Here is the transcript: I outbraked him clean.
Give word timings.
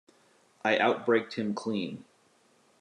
I 0.65 0.77
outbraked 0.79 1.33
him 1.33 1.53
clean. 1.53 2.05